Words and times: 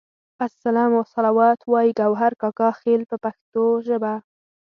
السلام 0.47 0.91
والصلوات 0.99 1.59
وایي 1.71 1.91
ګوهر 1.99 2.31
کاکا 2.41 2.69
خیل 2.81 3.01
په 3.09 3.15
پښتو 3.23 3.63
ژبه. 3.87 4.13